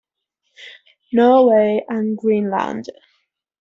[1.13, 2.87] Norway and Greenland.